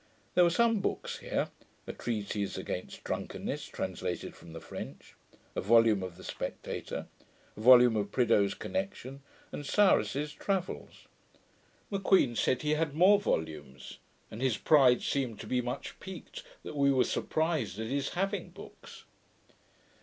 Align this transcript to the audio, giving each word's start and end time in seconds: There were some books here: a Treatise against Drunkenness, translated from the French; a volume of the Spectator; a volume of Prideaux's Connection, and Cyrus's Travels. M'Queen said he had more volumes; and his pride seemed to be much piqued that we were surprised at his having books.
There 0.33 0.43
were 0.43 0.49
some 0.49 0.79
books 0.79 1.19
here: 1.19 1.49
a 1.85 1.93
Treatise 1.93 2.57
against 2.57 3.03
Drunkenness, 3.03 3.67
translated 3.67 4.35
from 4.35 4.51
the 4.53 4.59
French; 4.59 5.13
a 5.55 5.61
volume 5.61 6.01
of 6.01 6.17
the 6.17 6.23
Spectator; 6.23 7.05
a 7.55 7.59
volume 7.61 7.95
of 7.95 8.11
Prideaux's 8.11 8.55
Connection, 8.55 9.21
and 9.51 9.63
Cyrus's 9.63 10.33
Travels. 10.33 11.05
M'Queen 11.91 12.35
said 12.35 12.63
he 12.63 12.71
had 12.71 12.95
more 12.95 13.19
volumes; 13.19 13.99
and 14.31 14.41
his 14.41 14.57
pride 14.57 15.03
seemed 15.03 15.39
to 15.41 15.45
be 15.45 15.61
much 15.61 15.95
piqued 15.99 16.41
that 16.63 16.75
we 16.75 16.91
were 16.91 17.03
surprised 17.03 17.77
at 17.77 17.85
his 17.85 18.09
having 18.15 18.49
books. 18.49 19.03